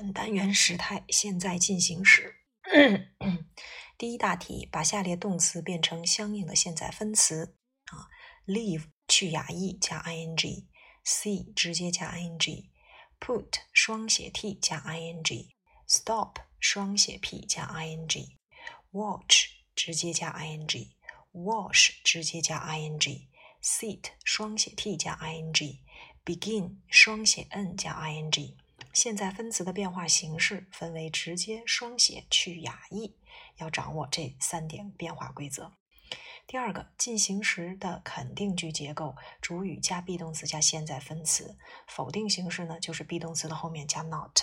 [0.00, 2.36] 本单元时态现在进行时。
[3.98, 7.54] 第一大题，把下列动词变成相应的现在分词
[7.90, 8.08] 啊
[8.46, 20.32] ，leave 去哑 e 加 ing，see 直接加 ing，put 双写 t 加 ing，stop 双写 p 加 ing，watch 直接加
[20.32, 28.56] ing，wash 直接加 ing，sit 双写 t 加 ing，begin 双写 n 加 ing。
[28.92, 33.14] 现在分词的变化形式分为直接、双写、去哑 e，
[33.56, 35.72] 要掌握这三点变化规则。
[36.46, 44.40] 第二个，进行时的肯定句结构，主语加 be 动词加现在分词；否定形式呢，就是 be 动词的后面加 not。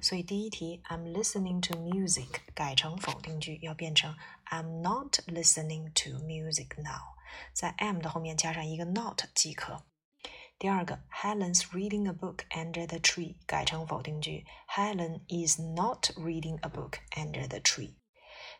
[0.00, 4.14] 所以第一题，I'm listening to music 改成否定句，要变成
[4.46, 7.16] I'm not listening to music now，
[7.52, 9.82] 在 am 的后面加上一个 not 即可。
[10.58, 17.94] 第二个，Helen's reading a book under the tree 改成否定句，Helen is not reading a book under the tree。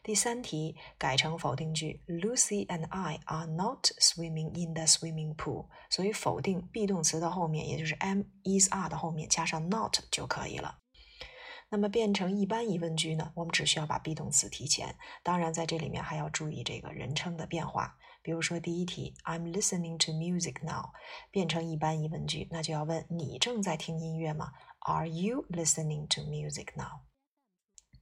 [0.04, 5.66] 第三题改成否定句，Lucy and I are not swimming in the swimming pool。
[5.90, 10.78] 所以否定 be 动词的后面，也就是 am is are 的后面加上 not 就可以了。
[11.70, 13.32] 那么变成一般疑问句呢？
[13.34, 14.94] 我们只需要把 be 动词提前。
[15.24, 17.98] 当然，在这里面还要注意这个人称的变化。
[18.28, 20.90] 比如说第一题，I'm listening to music now，
[21.30, 27.00] 变成一般疑问句，那就要问你正在听音乐吗？Are you listening to music now？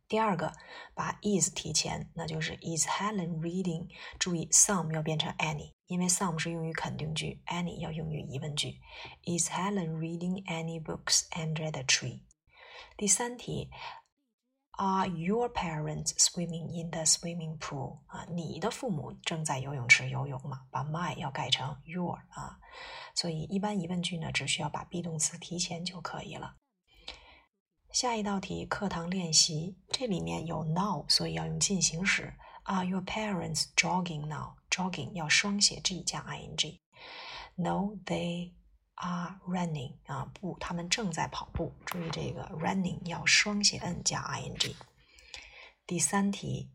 [0.09, 0.53] 第二个，
[0.97, 3.87] 把 is 提前，那就是 Is Helen reading？
[4.19, 8.81] 注意 some 要变成 any，因为 some 是用于肯定句，any 要用于疑问句。
[9.23, 12.23] Is Helen reading any books under the tree？
[12.97, 13.71] 第三题
[14.77, 17.99] ，Are your parents swimming in the swimming pool？
[18.07, 20.67] 啊，你的父母正在游泳池游泳吗？
[20.71, 22.59] 把 my 要改成 your 啊，
[23.15, 26.57] 所以一般疑问句呢，只需要把 be 动词提前就可以了。
[27.91, 32.35] 下一道题，课堂练习，这里面有 now，所以要用进行时。
[32.65, 36.81] Are your parents jogging now？Jogging 要双写 g 加 ing。
[37.55, 38.53] No, they.
[38.97, 41.73] Are running 啊，不，他们正在跑步。
[41.85, 44.75] 注意这个 running 要双写 n 加 ing。
[45.87, 46.71] 第三题，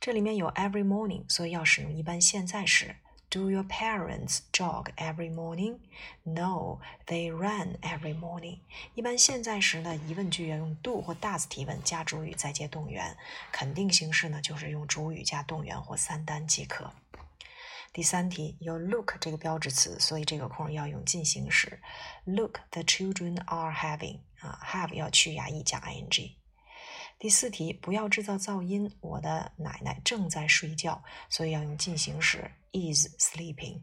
[0.00, 2.96] 这里面有 every morning，所以要使用一般现在时。
[3.28, 5.80] Do your parents jog every morning?
[6.22, 8.60] No, they run every morning.
[8.94, 13.16] 一般现在时呢，疑问句要用 do 或 does 提问加主语再接动员。
[13.50, 16.92] 肯定形式呢，就是用主语加动员或三单即可。
[17.96, 21.80] 第三题有 look 这个标志词，所以这个空要用进行时。
[22.26, 26.32] Look, the children are having 啊，have 要去牙 e 加 ing。
[27.18, 33.80] 第四题不要制造噪音，我的奶奶正在睡觉，所以要用进行时 is sleeping。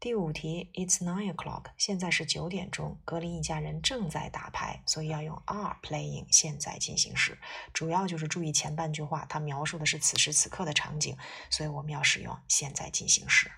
[0.00, 2.98] 第五题，It's nine o'clock，现在是九点钟。
[3.04, 7.38] 格林一家人正在打牌，所以要用 are playing 现在进行时。
[7.74, 11.18] 主要就是注意前半句话，它描述的是此时此刻的场景，
[11.50, 13.52] 所以我们要使用现在进行时。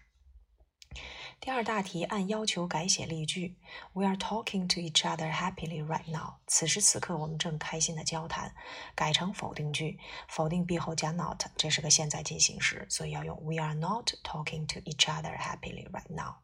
[1.45, 3.57] 第二大题，按要求改写例句。
[3.95, 6.35] We are talking to each other happily right now。
[6.47, 8.55] 此时此刻，我们正开心的交谈。
[8.95, 9.99] 改成否定句，
[10.29, 16.37] 否定 be 后加 not，这是个现在进行时，所以要用 We are not talking to each other happily right now。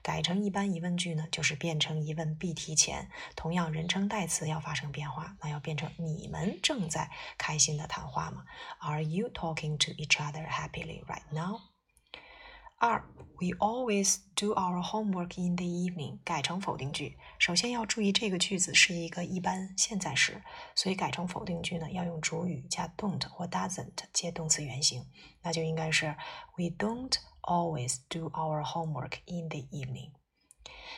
[0.00, 8.46] 改成一般疑问句呢，就是变成疑问 be 提前，同样人称代词要发生变化，那要变成你们正在开心的谈话吗
[8.78, 11.60] ？Are you talking to each other happily right now？
[12.80, 13.04] 二
[13.40, 17.18] ，We always do our homework in the evening，改成否定句。
[17.36, 20.40] 首先要注意这个句子是一个一般现在时，
[20.76, 25.04] 所以改成否定句呢，要用主语加 don't 或 doesn't 接动词原形，
[25.42, 26.14] 那就应该是
[26.56, 30.12] We don't always do our homework in the evening。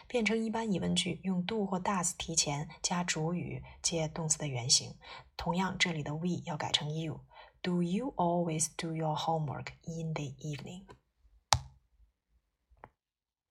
[0.07, 4.97] 变成一般疑问句，用 do 或 does 提前加主语接动词的原形。
[5.35, 7.23] 同样，这里的 we 要改成 you。
[7.63, 10.85] Do you always do your homework in the evening？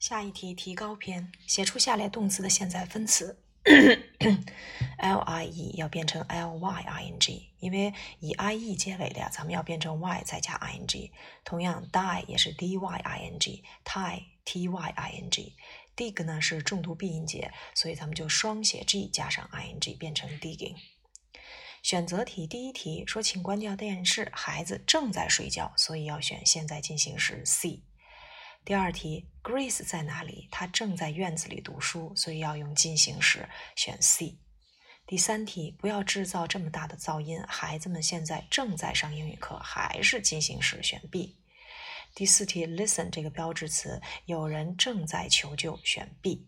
[0.09, 3.44] 下一题提高篇，写出下列动词的现在分词。
[4.98, 11.12] lie 要变成 lying，因为以 ie 结尾的呀，咱们要变成 y 再加 ing。
[11.44, 20.74] 同样，die 也是 dying，tie tying，dig 呢是重读闭音节，所以咱们就双写 g 加上 ing 变成 digging。
[21.83, 27.81] 选择题第一题说，请关掉电视，孩子正在睡觉，所以要选现在进行时 see。
[28.69, 30.48] 第二题，Grace 在哪里？
[30.51, 34.38] 她正在院子里读书，所以要用进行时，选 C。
[35.07, 41.39] 第三题，不要制造这么大的噪音，孩子们现在正在上英语课，还是进行时，选 B。
[42.13, 46.48] 第四题，Listen 这个标志词，有人正在求救，选 B。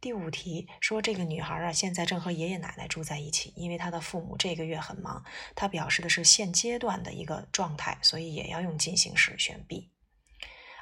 [0.00, 5.24] 第五题说这个女孩啊，现在正和爷爷奶奶住在一起，因为她的父母这个月很忙。
[5.56, 9.90] 它表示的是现阶段的一个状态，所以也要用进行时，选 B。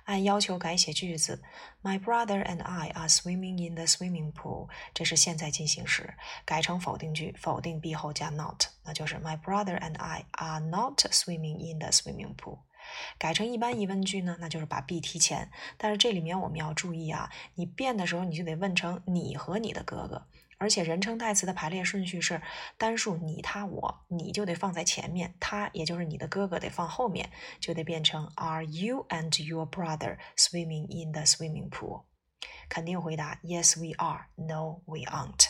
[0.09, 1.43] 按要求改写句子
[1.83, 4.71] ：My brother and I are swimming in the swimming pool。
[4.95, 6.15] 这是现在进行时，
[6.47, 12.61] 改成否定句，否定 be 后加 not，那就是 My brother and I are not swimming in the swimming pool。
[13.19, 15.51] 改成一般疑问句呢，那就是把 be 提前。
[15.77, 20.27] 但是这里面我们要注意啊，你变的时候你就得问成你和你的哥哥。
[20.59, 22.43] 而且人称代词的排列顺序是
[22.77, 32.03] 单数你、他、我，你就得放在前面，他也就是你的哥哥得放后面，就得变成 Are you and your brother swimming in the swimming pool？
[32.69, 34.27] 肯定回答 Yes, we are.
[34.35, 35.48] No, we aren't.